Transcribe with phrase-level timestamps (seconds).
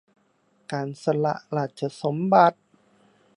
[0.71, 2.59] การสละราชสมบัติ